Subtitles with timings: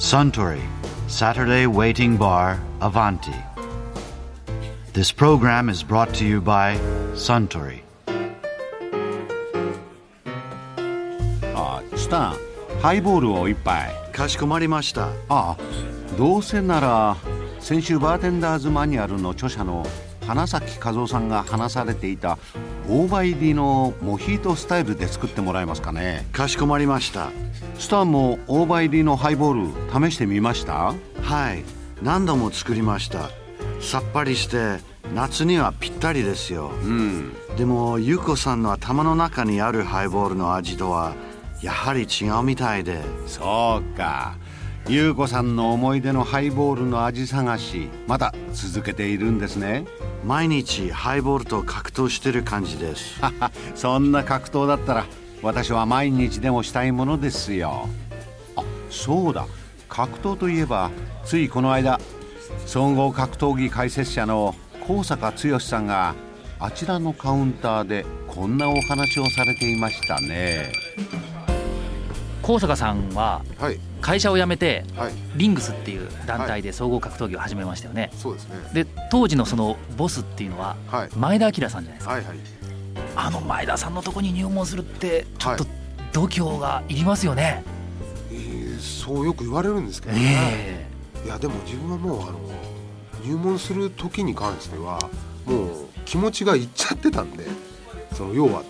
[0.00, 0.62] Suntory
[1.08, 3.34] Saturday Waiting Bar Avanti.
[4.94, 6.78] This program is brought to you by
[7.12, 7.82] Suntory.
[11.54, 12.36] あスタン
[12.80, 15.08] ハイボールを一杯かしこまりました。
[15.08, 15.56] ああ
[16.16, 17.18] どうせなら
[17.60, 19.84] 先週バーテンダーズマニュアルの著者の
[20.26, 22.38] 花咲和夫さんが話されていた
[22.92, 26.26] 大葉入りのモヒートスタイルで作ってもらえますかね？
[26.32, 27.30] かしこまりました。
[27.78, 30.94] スタンも大葉入りのハイボール試してみました？
[31.22, 31.62] はい、
[32.02, 33.30] 何度も作りました。
[33.80, 34.78] さっぱりして
[35.14, 36.72] 夏にはぴったりですよ。
[36.82, 41.14] うんでもゆうこさんの頭の中にあるハイボールの味とは
[41.62, 43.02] やはり違うみたいで。
[43.28, 44.36] そうか
[44.88, 49.84] 優子さんの思い出のハイボールの味探しまだ続けているんですね
[50.24, 53.20] 毎日ハイボールと格闘してる感じです。
[53.74, 55.06] そんな格闘だったら
[55.42, 57.88] 私は毎日でもしたいものですよ。
[58.56, 59.46] あそうだ。
[59.88, 60.90] 格闘といえば
[61.24, 62.00] ついこの間
[62.66, 64.54] 総合格闘技解説者の
[64.86, 66.14] 高坂剛さんが
[66.58, 70.72] あちらのカウンターでこんなお話をされていましたね。
[72.42, 75.12] 高坂さんははい会社を辞めてはい。
[75.36, 78.56] リングスっていう団体で総合格闘技を始めましたよね、そうですね。
[78.72, 81.08] で当時のそのボスっていうのははい。
[81.16, 82.36] 前田明さんじゃないですか、はいはい。
[83.16, 85.70] あの前田さんのとこに入門するってちょっとは
[86.12, 87.62] 度胸がいりますよね、
[88.32, 92.38] えーそうよく言われるんですけどね、えいやでも自分はもうあの
[93.24, 94.98] 入門する時に関しては
[95.44, 95.68] もう
[96.06, 97.44] 気持ちがいっちゃってたんで
[98.14, 98.62] その要は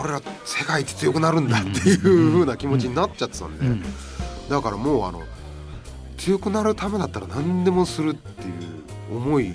[0.00, 1.98] 俺ら世界一強くなるんだっていう
[2.32, 3.82] 風な気持ちになっちゃってたんで、うん
[4.48, 5.22] だからもうあの
[6.16, 9.54] 強くなるためだったら何でもするっていう思い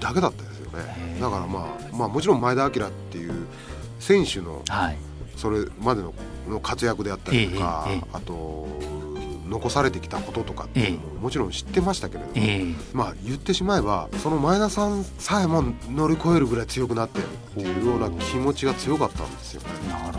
[0.00, 1.18] だけだったですよね。
[1.20, 3.46] だからまあまあもちろん前田明っていう
[3.98, 4.98] 選手のはい。
[5.36, 6.12] それまでの
[6.48, 8.66] の活躍であったりとか、あと
[9.46, 12.74] 残されてきたこととかっていうのももちろん知ってましたけれども、ええ。
[12.92, 19.68] まあ言ってしまえばその前田さんさえも乗り越えるぐらい強くなってるっていうような気持ちが強かったんですよね。
[19.88, 20.18] なる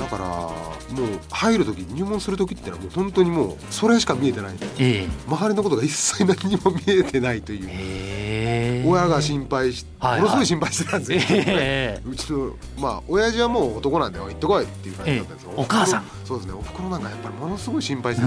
[0.00, 4.56] だからもう入る時入門する時ってのはもう本当にもうそれしか見えてない。
[4.78, 5.08] ええ。
[5.28, 7.68] 周りのことが一切何にも見えてないという。
[7.70, 8.88] ええ。
[8.88, 12.08] 親が心配しはいものすごい心配してたんですよ、ええ。
[12.08, 15.62] うちのまあ親父はもう男なんで行ってこいっていう感じだったんですよ、ええ。
[15.62, 16.04] お母さん。
[16.24, 16.54] そうですね。
[16.54, 18.26] おふくろなんかやっぱりものすごい心配して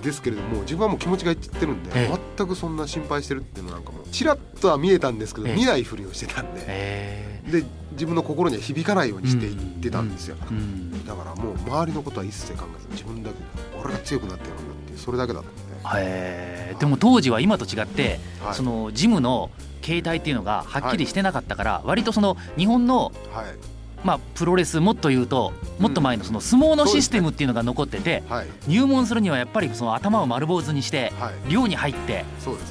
[0.00, 2.18] て、ですけれども自分はもう気持ちがいってるんで、ええ。
[2.36, 5.56] 全くそんな心配してるっていうのなんかもうちらっとは見えたんですけど、ええ。
[5.56, 7.42] 見ないふりをしてたんで、え。
[7.46, 7.64] で
[7.96, 13.36] 自分の心には響かないようにしていってたんですよ、えうんだからもう周りのことは一切考えず自分だけ
[13.78, 15.60] 俺が強くなってやるんだっていうそれだけだったんで、
[16.00, 18.54] へえでも当時は今と違って、はい。
[18.54, 23.75] そのジムの形態っていうのがはっきりしてなかったから、割とその日本の、はい
[24.06, 28.46] まあ、プロレスもっと言うともっと前のその相撲のシステムっていうのが残ってて、はい。
[28.68, 31.50] 入門するにはやっぱりその頭を丸坊主にしてはい。
[31.50, 32.24] 寮に入って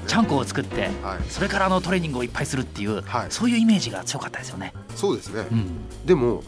[0.08, 1.20] ちゃんこを作ってはい。
[1.28, 3.28] それからあのトレーニングをいっぱいするっていう、はい。
[3.32, 4.74] そういうイメージが強かったですよね。
[4.96, 6.06] そうですね、うん。
[6.06, 6.42] でも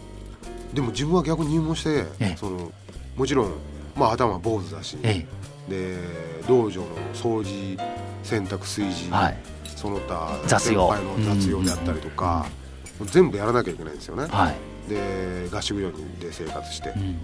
[0.74, 2.36] でも自分は逆に入門して、ええ。
[2.38, 2.72] その
[3.18, 3.52] もちろん
[3.94, 5.26] まあ頭は坊主だし、え
[5.68, 5.98] で
[6.48, 7.78] 道場の掃除
[8.24, 9.10] 洗濯炊事、
[9.76, 10.90] その他雑用。
[10.94, 12.46] 先輩の雑用であったりとか、
[13.06, 14.56] 全部やらなきゃいけないんですよね、はい、
[14.88, 17.20] で合宿所で生活して、うん。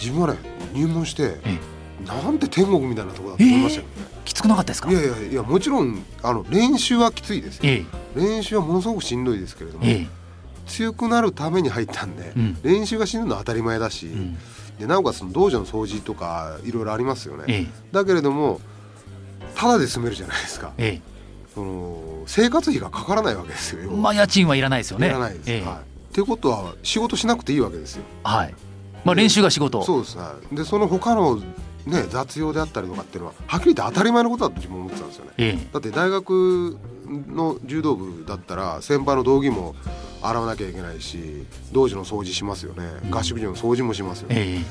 [0.00, 0.38] 自分はね
[0.72, 1.58] 入門して、え
[2.06, 3.92] なんて天国みたいなところだと思いましたよね、
[4.24, 4.90] きつくなかったですか？
[4.90, 7.56] いやいやいやもちろんあの練習はきついです。
[7.56, 7.84] よえ
[8.16, 8.20] え。
[8.20, 10.06] 練習はものすごくしんどいですけれども、え
[10.66, 12.58] 強くなるために入ったんで、うん。
[12.62, 14.38] 練習がしんどいのは当たり前だし、えうん。
[14.78, 17.66] でなおかつ道場の掃除とかいろいろありますよね、ええ。
[17.92, 18.60] だけれども
[19.54, 20.72] ただで住めるじゃないですか。
[20.78, 21.00] え
[21.54, 25.08] その生活費がかからないわけですよまあ家賃はいらないですよね。
[25.08, 25.60] いらないです、ええ。
[25.62, 28.04] はい、ってことは仕事しなくていいわけですよ。
[28.22, 28.54] はい。
[29.02, 29.82] まあ練習が仕事。
[29.82, 30.16] そうです。
[30.16, 31.36] ねでその他の
[31.86, 35.30] ね雑用であったりとかっていうのははっきり言って当たり前のことだと自分思ってたんですよね。
[35.38, 35.68] ええ。
[35.72, 36.76] だって大学
[37.08, 39.74] の柔道部だったら先輩の道着も
[40.20, 44.64] 洗わなきゃいけないし道場の掃除しますよね、合宿所の掃除もしますよね、ええ。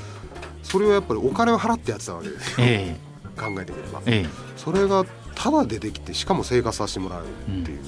[0.64, 2.56] それはやっぱりお金を払ってやってたわけですよ。
[2.60, 2.96] え
[3.36, 4.02] 考えてみれば。
[4.06, 4.30] ええ。
[4.56, 7.26] それがただでできてしかも生活させてもらうっ
[7.64, 7.80] ていう、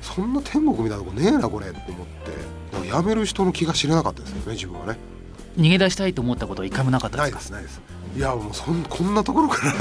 [0.00, 4.98] そんな天国みたいなとこねえなこれって思ってだから辞める人の気が知れなかったですよね自分はね。
[5.56, 7.38] え逃げ出したいと思ったことは一回もなかったなですか？
[7.38, 7.80] いですないです。
[8.16, 9.72] いやもうそんこんなところから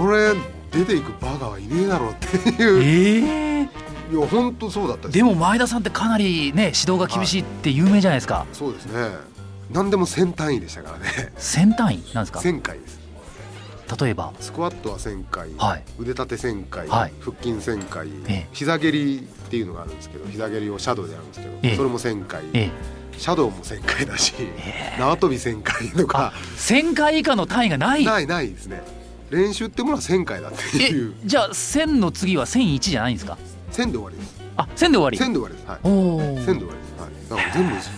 [0.00, 0.34] これ
[0.70, 2.82] 出ていくバカはいねえだろうっていう。
[2.82, 3.68] ええ
[4.12, 5.16] いや本当そうだったです。
[5.16, 8.46] でも前田さんってかなりね指導が厳しいって有名じゃないですか。
[8.52, 8.92] そうですね。
[9.72, 11.32] 何でも1000単位でしたからね。
[11.38, 12.02] 1000単位？
[12.14, 13.00] なんですか？1000回です
[14.00, 14.32] 例えば。
[14.40, 15.82] スクワットは1000回、はい。
[15.98, 17.12] 腕立て1000回、はい。
[17.20, 18.48] 腹筋1000回、ええ。
[18.52, 21.76] 膝蹴りっていうのがあるんですけど膝蹴りをシャドウでやるんですけど、ええ。
[21.76, 22.70] それも1000回、え
[23.18, 26.32] シャドウも1000回だし、え縄跳び1000回とか。
[26.56, 28.04] 1000回以下の単位がない。
[28.04, 28.82] ないないですね。
[29.30, 31.14] 練習ってものは1000回だってえいう。
[31.24, 33.38] じゃあ1000の次は1001じゃないんですか
[33.72, 34.40] ？1000で終わりです。
[34.56, 35.18] あ1000で終わり。
[35.18, 35.66] 1000で終わりです。
[35.66, 35.78] はい。
[35.84, 37.02] おお1000で終わりです。
[37.02, 37.30] はい。
[37.30, 37.90] だから全部です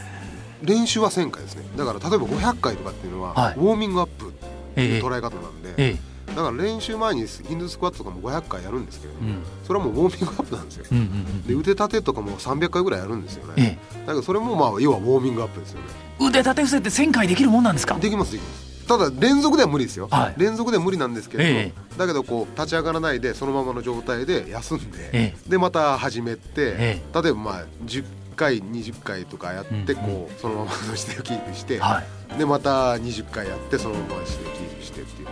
[0.62, 1.64] 練習は1000回ですね。
[1.76, 3.54] だから例えば500回とかっていうのは、はい。
[3.56, 4.32] ウォーミングアップ
[4.82, 5.96] いう捉え方なんで、え
[6.28, 9.36] だから練習前にヒンドゥースクワットとかも500回やるんですけれども、うん。
[9.66, 10.84] それはもうウォーミングアップなんですよ。
[10.90, 15.86] うんうんうんで腕立てとかも300回ぐらいやるんですよえね、だけどそれもまあ要はウォーミングアップですよね。
[16.20, 17.96] 腕立て伏せって1000回できるもんなんですか？
[17.98, 18.64] できますできます。
[18.86, 20.34] ただ連続では無理ですよ、はい。
[20.36, 28.04] 連続では無理なんですけれど、えだけどこう立ち上がらないでそのままの状態で休んで、えでまた始めて、え例えばまあ10
[28.34, 32.02] 回20回とかやってうんこうそのままの姿勢をキープして、は
[32.34, 32.38] い。
[32.38, 35.28] でまた20回やってそのままの姿勢をキープしてっていう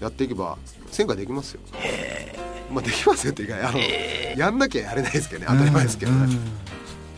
[0.00, 0.58] やっていけば
[0.90, 1.60] 1000回できますよ。
[2.70, 3.78] まあできますよっていうかあの、
[4.36, 6.36] やんなきゃやれないですけどね当たり前ですけどね、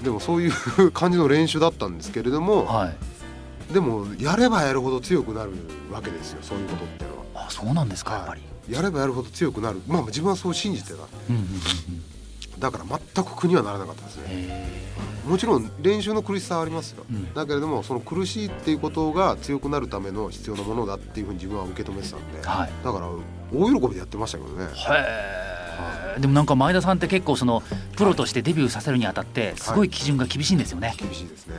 [0.02, 0.52] でもそういう
[0.93, 3.72] 感じの練習だったんですけれども、はい。
[3.72, 5.52] でもやればやるほど強くなる
[5.90, 7.46] わけですよそういうことっていうのは。
[7.46, 8.40] あそうなんですかやっぱり。
[8.40, 8.72] はい。
[8.72, 9.81] やればやるほど強くなる。
[9.87, 10.96] まあ自分はそう信じてた。
[10.96, 10.99] う
[11.32, 12.18] んうんうん
[12.58, 12.84] だから
[13.14, 14.25] 全く苦にはならなかったですね。
[14.28, 14.88] え
[15.26, 17.34] もちろん練習の苦しさはありますよ、うん。
[17.34, 22.70] だけれどもその苦しいっていうことが強くなるための必要なものだっていうふうに自分は受け止めてたんで、はい。
[22.82, 23.08] だから
[23.52, 24.64] 大喜びでやってましたけどね。
[24.64, 27.62] ーへえでもなんか前田さんって結構その
[27.96, 29.90] プロとしてデビューさせるにあたってすごい。
[29.90, 31.55] 基準が厳しいんですよね、厳しいですね。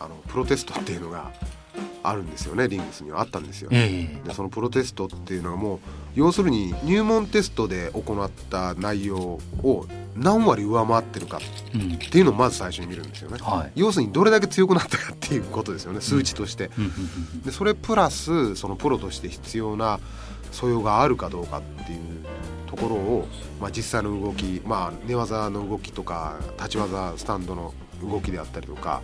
[0.00, 1.30] あのプロテストっていうのが
[2.08, 4.28] あるんですよねリングスにはあったんですよ、ええ。
[4.28, 5.78] でそのプロテストっていうのはもう
[6.14, 11.40] 要するに入門テストで行った内容を何割上回ってるか
[11.74, 11.94] うん。
[11.94, 13.72] っていうのをまず最初に見るんですよね、はい。
[13.74, 16.92] 要するにどれだけ強くなったかっていうことですよね数値として、うんうんう
[17.38, 20.00] んでそれプラスそのプロとして必要な
[20.50, 21.98] 素養があるかどうかっていう
[22.66, 23.28] ところを、
[23.60, 29.02] まあ、実際の動き、まあ、寝技の動きとか立ち技スタンドの動きであったりとか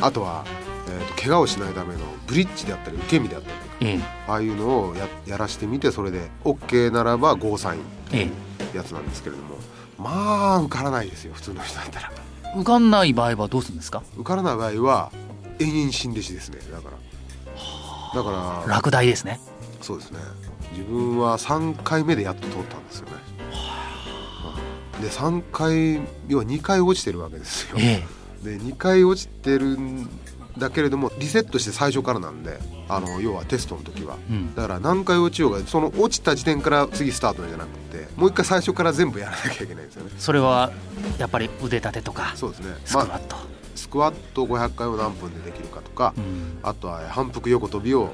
[0.00, 0.44] あとは、
[0.88, 9.56] えーと怪我をしないためのブリッジであったり受け身であったりとかええああいうのをややらしてみてそれで OK ならばゴーサインっていうやつなんですけれども
[9.98, 12.12] まあ受からないですよ普通の人だったら。
[12.56, 14.02] 受かんない場合はどうするんですか？
[14.16, 15.12] 受からない場合は
[15.58, 16.96] 永遠新弟子ですねだから。
[18.14, 19.40] だから落第ですね。
[19.80, 20.18] そうですね。
[20.72, 23.12] 自分は3回目でやっと通ったんですよね。
[25.00, 27.76] で3回要は2回落ちてるわけですよ。
[27.78, 28.04] え
[28.44, 30.08] で2回落ちてるん
[30.58, 32.58] だけれどもリセットして最初からなんで
[32.88, 34.16] あの要はテストの時は。
[34.30, 34.54] えうん。
[34.54, 40.10] だから何回落ちようがその落ちた時点から次スタートじゃなくてもう一回最初から全部やらなきゃいけないんですよね。
[40.18, 40.70] それは
[41.18, 42.76] やっぱり腕立てとかそうですね。
[42.84, 43.36] スクワット、
[43.74, 46.58] スクワット500回を何分でできるかとか、うん。
[46.62, 48.12] あとは反復横跳びを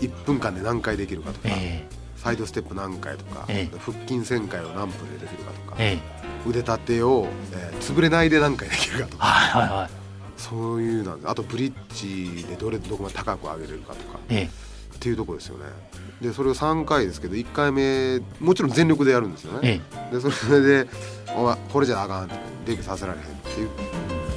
[0.00, 1.86] 1分間で何回できるかとか、え
[2.16, 3.78] サイドステップ何回とか、ええ。
[3.78, 9.16] 腹筋1000回を何分でできるかとか、えええ腕立てを、えー潰れないで何回できるかと。
[9.18, 9.90] かはいはいはい。
[10.36, 14.20] そういうなんであとブリッジでどれどこまで高く上げれるかとか。
[14.28, 14.48] えっ
[15.00, 15.64] ていうところですよね。
[16.20, 19.80] でそれを3回ですけど1回目もちろん全力でやるんですよえね。
[20.12, 20.86] えでそれで
[21.34, 22.34] 「お前これじゃあかん」って
[22.66, 23.68] デビューさせられへんって言っ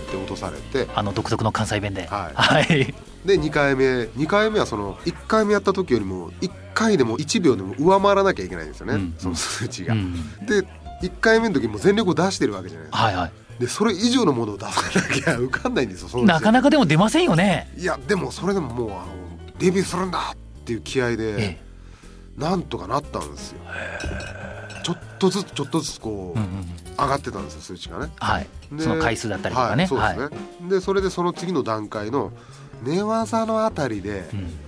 [0.09, 0.89] て落とされて。
[0.95, 2.07] あの独特の関西弁で。
[2.07, 2.33] はい。
[2.33, 2.93] はい。
[3.25, 9.15] で2回目2回目はその1回目やった時よりも1回でも1秒でも上回らなきゃいけないんですよね、うん。
[9.19, 9.93] その数値が。
[9.93, 10.15] うん。
[10.47, 10.65] で
[11.05, 13.05] 1回目の時も全力を出してるわけじゃないですか。
[13.05, 13.31] はいはい。
[13.59, 17.71] でそれ以上のものを出さなきゃ受かんないんですよなかなかでも出ませんよね。
[17.77, 19.05] いやでもそれでももうあの
[19.59, 21.61] デビューするんだっていう気合でえ
[22.37, 23.59] なんとかなったんですよ。
[24.83, 26.65] ちょっとずつちょっとずつこうえうんうんうん。
[26.97, 28.11] 上がってたんですよ数値がね。
[28.17, 28.47] はい。
[28.71, 29.83] でその回数だったりとかね。
[29.83, 30.69] はい、そうですね。
[30.69, 32.31] でそれでその次の段階の
[32.83, 34.64] 寝技のあたりでうん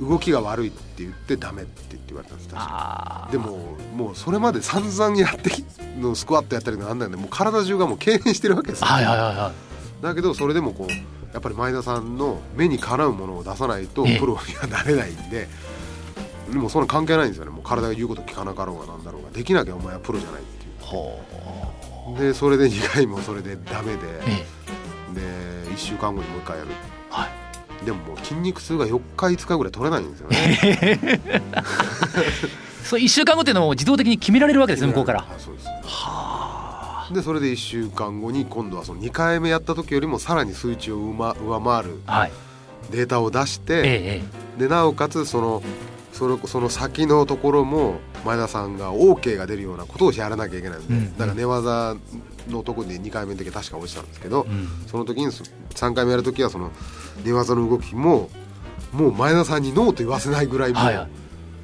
[0.00, 3.58] 動きが悪いって言ってダメって言われたんです確かでも
[3.94, 5.64] もうそれまで散々やってき
[5.98, 7.16] のスクワットやったりなんだよね。
[7.16, 9.52] もう体中がもう痙攣してるわけですよ、はいはいはいは
[10.00, 10.02] い。
[10.02, 10.92] だけどそれでもこう
[11.32, 14.18] やっぱり前田さんの目にかなうものを出さないとええ。
[14.18, 15.48] プロにはなれないんで、
[16.50, 17.50] でもそんな関係ないんですよね。
[17.50, 21.20] もう体が言うこと聞かなかろうがなんだろうができなきゃお前はプロじゃないっていほ
[22.08, 22.14] う。
[22.14, 24.46] うでそれで2回もそれでダメでえ
[25.12, 25.14] え。
[25.14, 25.20] で
[25.72, 26.70] 1週間後にもう1回やる。
[27.10, 27.28] はい
[27.86, 31.20] でももう筋肉痛が4日5日ぐらい取れないんですよね。
[32.84, 35.20] そう1週間後っていうのを自動的に決められるわけですね向こうから。
[35.20, 35.68] はいそうです。
[37.14, 42.32] でそれで1週間後に今度はその2回目やった時よりもさらに数値を上回上回るはい。
[42.90, 44.24] データを出しええてえ
[44.58, 44.60] え。
[44.62, 45.62] でなおかつその
[46.16, 51.12] それその先のところも前田さんが OK が出るようなことをやらなきゃいけないんで、うん。
[51.18, 51.94] だから寝技
[52.48, 54.66] のところで2回目の時は確か落ちたんですけど、うん。
[54.86, 55.44] その時にそ
[55.74, 56.70] 3回目やる時はその
[57.22, 58.30] 寝技の動きも
[58.92, 61.08] もう前田さんにノーと言わせないぐらいもう,、はいは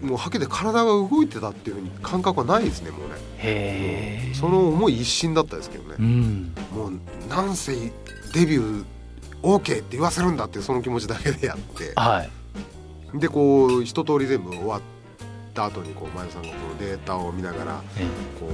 [0.02, 4.32] もうはっきり言って体が動いてたっていうふうに感覚はないですねもうね。
[4.34, 5.96] その思い一心だったですけどね。
[5.98, 6.54] う、ん。
[6.74, 6.92] もう
[7.30, 7.72] なんせ
[8.34, 8.84] デビュー
[9.42, 11.92] OK って言わせるんだっていうその気持ちだけでやって。
[11.96, 12.41] はい
[13.14, 14.80] でこう一通り全部終わっ
[15.54, 18.06] た後にこう前田さんがこのデータを見ながらえ
[18.40, 18.48] こ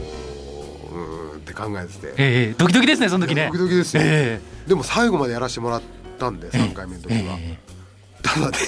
[0.92, 2.06] ううーんって考えてて。
[2.08, 3.46] えええドキドキですねその時ね。
[3.46, 5.82] ドキドキですよ、えでも最後までやらせてもらっ
[6.18, 7.58] たんで3回目の時は、ええ。
[8.22, 8.58] ただで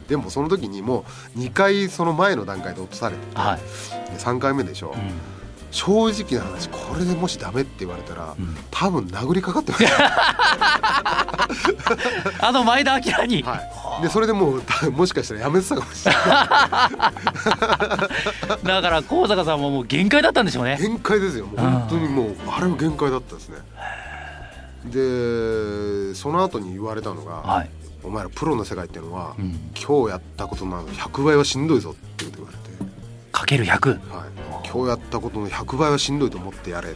[0.08, 1.04] でもその時にも
[1.36, 5.35] う2回その前の段階で落とされてて、はい、で3回目でしょ、うん
[5.76, 8.56] 正直な話これでもしダメって言われたら、うん。
[8.70, 9.84] 多分殴りかかってます、
[12.40, 13.60] あの前田明に、は
[14.00, 16.22] い、でそれでもうた もしかしたらやめてたかもしれない。
[18.64, 20.78] だから高坂さんももう限界だったんでしょうね。
[20.80, 21.46] 限界ですよ。
[21.54, 23.58] 本当にもうあれは限界だったですね。
[24.86, 27.70] でその後に言われたのが、はい、
[28.02, 32.70] お前らプロの世界っていうのは、うん、今日やったことの100倍はしんどいぞって言われて、
[33.30, 34.28] かける100はい、
[34.70, 36.94] 今日やったことの100倍はしんどいと思ってやれ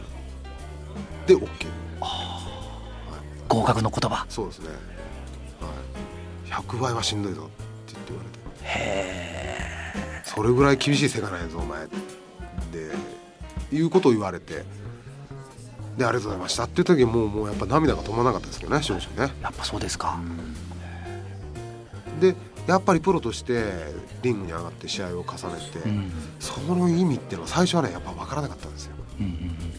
[1.27, 1.47] で OK
[3.47, 4.25] 合格の言葉。
[4.29, 4.73] そうですね、は
[6.47, 8.39] い、100倍はしんどいぞって言って言われて。
[8.63, 11.91] へそれぐらい厳しい世界なんやぞお前で
[13.73, 14.63] いうことを言われて。
[15.97, 19.33] でありがとうございましたっていう時もうもうやっぱ涙が止まらなかったですけどね正直ね。
[19.39, 20.17] えやっぱそうですか、
[22.21, 22.33] で
[22.67, 23.63] やっぱりプロとして
[24.21, 26.11] リングに上がって試合を重ねて、うん。
[26.39, 28.95] その意味っていうのは最初はねやっぱ分からなかったんですよ。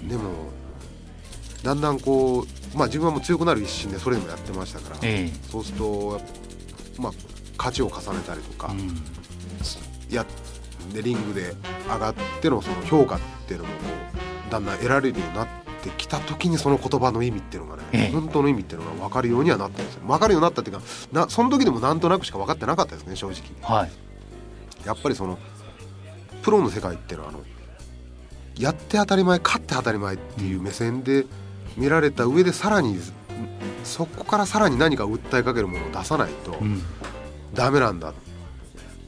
[0.09, 0.31] でも
[1.63, 5.51] だんだんこうまあ自分はもう強くなる一心でそれでもやってましたから、ええ。
[5.51, 6.21] そうすると
[6.99, 7.13] まあ
[7.57, 9.03] 勝ちを重ねたりとか、うん。
[10.11, 10.27] や
[10.93, 11.55] でリングで
[11.89, 13.81] 上がってのその評価っていうのもこ
[14.49, 18.13] うだんだん得られるようになってきた時にその言葉の意味っていうのがね、ええ。
[18.13, 20.03] 本当の意味っていうのが分かるようにはなったんですよ。
[20.07, 23.43] 分かるようになったっていうかなその時でもなんとなくしか分かってなかったですね正直。
[23.63, 23.91] はい。
[24.87, 25.39] やっぱりその
[26.43, 27.41] プロの世界っていうのはあの
[28.59, 31.25] やって当たり前勝って当たり前っていう目線で
[31.77, 32.99] 見られた上でさらに
[33.85, 36.83] そこからさらに何か訴えかけるものを出さないとうん。
[37.55, 38.15] ダメなんだっ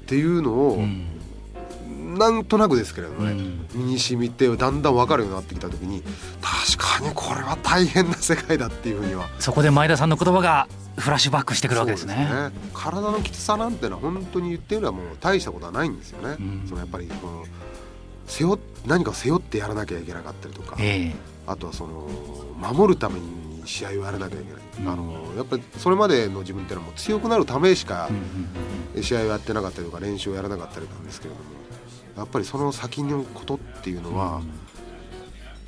[0.06, 1.13] ていうのを、うん
[2.18, 3.66] なんとなくですけれどもね、うん。
[3.74, 6.02] 身に染みてだんだん分かるようになってきた時に
[6.40, 12.28] 確かにこれは大変な世界だっていうふうにはそこで前田さんの言葉がフラッシュバックしてくるわけですね。
[12.30, 16.64] そう体のきつさなんてのは本当に言ってみればもう大したことはないんですよね、うん。
[16.68, 17.44] そのやっぱりこの
[18.26, 21.14] 背負っ何かを背負ってやらなきゃいけなかったりとか、ええ。
[21.46, 22.08] あとはその
[22.58, 24.88] 守るために試合をやらなきゃいけない、うん。
[24.88, 28.08] あのやっぱりそれまでの自分っていうのはもう強くなるためしか
[29.00, 31.44] 試合をやってなかったりとか練習をやらなかったりなんですけれども
[32.16, 34.40] やっぱりその先のことっていうのは、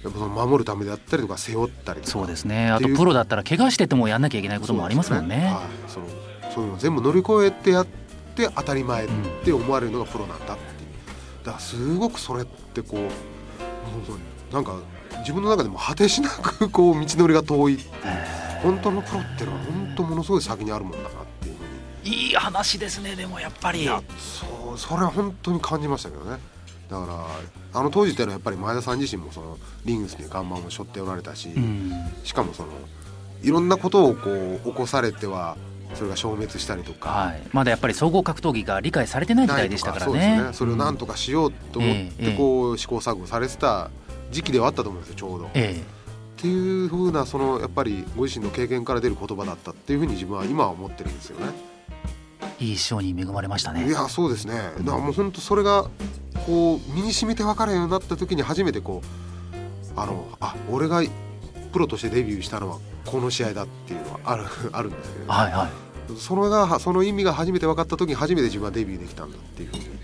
[0.02, 2.70] やっぱその守るためであったりとか背負ったりとかそうですね。
[2.70, 5.46] あとプロだったら怪我しててもやんなきゃいけないこともありますもんね。
[5.46, 6.06] はい、その
[6.54, 7.86] そういうのを全部乗り越えてやっ
[8.34, 9.08] て当たり前っ
[9.44, 11.44] て思われるのがプロなんだっていう。
[11.44, 13.06] だからすごくそれってこうも
[14.50, 14.76] うなんか
[15.20, 17.78] 自分の中でも果てしなくこう道のりが遠い。
[18.62, 21.25] 本当のプロっていうのは本当ものすごい先にあるもんだな
[22.06, 23.82] いいい話ですねでもやっぱり。
[23.82, 26.38] いやそうそれは本当に感じましたけどね。
[26.88, 27.06] だか
[27.72, 31.92] らあの当時っていうのはやっぱり前田さん自身もそのリングスに看板を背負っておられたし、うん。
[32.22, 32.68] しかもその
[33.42, 35.56] いろんなことをこう起こされては
[35.94, 40.52] それが消滅したりとか、はい、まだやっぱり総合格闘技が理解されてない時代でしたからそうねですね。
[40.52, 43.90] それをなんとかしようと思っええてこう試行錯誤されてた
[44.30, 45.46] 時期ではあったと思うんですよちょうど。
[45.46, 45.82] っえ。
[46.36, 51.46] ていうふうなそのやっぱりご自身の経験から出る言葉だったっていうふうに自分は今は思ってるんですよね。
[52.60, 54.54] えいい師匠に恵まれましたいねやそうですね。
[54.54, 55.84] だからもう本当それが
[56.46, 61.02] こう身に染みて分かるようになった時に初めてこうあのあ俺が
[61.72, 65.68] プロとしてデビューしたのはこの試合だっていうのはある あるんですけれど、はいはい。
[66.18, 69.95] それがその意味が初めて分かった時に初めて自分はデビューできたんだっていうふうに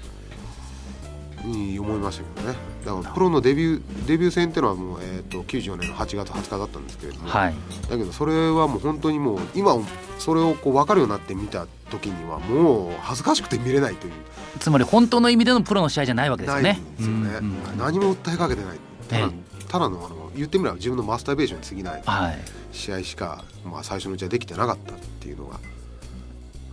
[1.44, 2.56] に思いましたけどね。
[2.84, 7.54] だからプロのデビューデビュー戦っていうのはもう、えー、と94年の8月20日だったんですけれども、はい。
[7.90, 9.76] だけどそれはもう本当にもう今
[10.18, 14.12] それをこう分かるようになって見た時にはもう恥ずかしくて見れないという。
[14.61, 16.72] つまり本当の意味でのプロの試合じゃないわけですよね。
[16.72, 18.78] んですよね、うんうん何も訴えかけてない。
[19.08, 19.30] ただ,、え。
[19.68, 22.38] ただのあの言ってみれば自分のマスターベーションに過ぎないはい。
[22.72, 25.61] 試合しか、まあ、最初のうちはできてなかったっていうのが、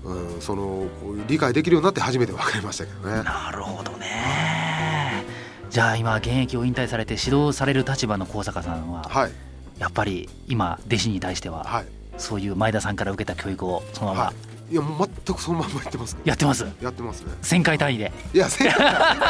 [0.04, 0.86] うん、その
[1.28, 3.24] 理解できるようになって初めて分かりましたけどね。
[3.24, 5.26] なるほどね。
[5.70, 9.32] じゃあ今現役を引退されて指導される立場の高坂さんははい。
[9.78, 11.86] やっぱり今弟子に対してははい。
[12.18, 14.34] そういう前田さんから受けた教育をそのままは
[14.70, 16.18] い、いやもう全くそのままやってます。
[16.26, 16.66] やってます？
[16.82, 17.32] やってますね。
[17.42, 18.12] 1000回単位で。
[18.34, 18.78] いや正解さ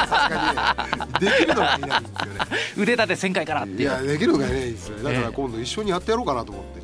[0.07, 2.39] すがにねできるのがいないんですよね。
[2.77, 5.03] 腕立て1000回からっていやできるのがいないんですよね。
[5.03, 6.78] だかええら今度一緒にやってやろうかなと思って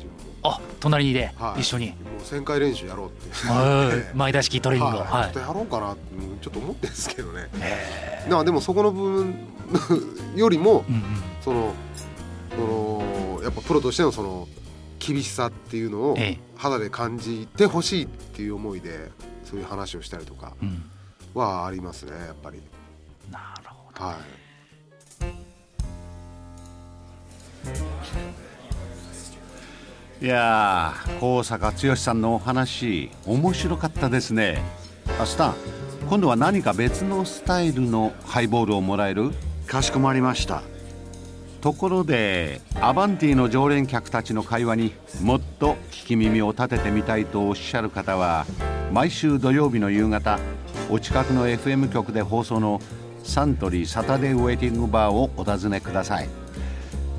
[0.48, 1.88] あ隣にではい、一緒に。
[1.88, 3.30] もう1000回練習やろうって。
[3.48, 4.16] はい。
[4.16, 5.00] 前田式トレーニングを。
[5.00, 6.02] はい、ちょはいっとやろうかなって
[6.42, 7.48] ちょっと思ってるんですけどね。
[7.60, 9.34] へだからでもそこの部分
[10.36, 11.02] よりもーうんうん。
[11.42, 11.72] その
[12.56, 14.48] そのやっぱプロとしてのその
[14.98, 16.40] 厳しさっていうのをええ。
[16.56, 19.10] 肌で感じてほしいっていう思いで
[19.44, 20.84] そういう話をしたりとかうん。
[21.34, 22.60] はありますねやっぱり。
[23.30, 24.04] なるほど。
[24.04, 24.16] はい
[30.20, 34.62] いやー高坂剛さんのお話面白かったですね。
[35.20, 35.54] あスタン
[36.08, 39.32] 今度は何か別のスタイルのハイボールをもらえる？
[39.66, 40.62] かしこまりました。
[41.60, 48.46] ところでアバンティの常連客たちの会話にもっと聞き耳を立ててみたいとおっしゃる方は
[48.92, 50.38] 毎週土曜日の夕方
[50.88, 52.80] お近くの FM 局で放送の
[53.24, 56.28] サントリーサタデーウェイティングバーをお尋ねください